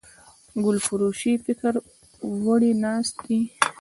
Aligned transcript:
ګلفروش 0.63 1.21
فکر 1.45 1.73
وړی 2.45 2.71
ناست 2.83 3.15
دی 3.25 3.39